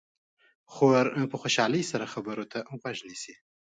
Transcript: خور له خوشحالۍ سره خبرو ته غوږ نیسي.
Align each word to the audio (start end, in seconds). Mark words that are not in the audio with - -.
خور 0.73 1.05
له 1.21 1.25
خوشحالۍ 1.41 1.83
سره 1.91 2.11
خبرو 2.13 2.45
ته 2.51 2.57
غوږ 2.81 2.97
نیسي. 3.07 3.33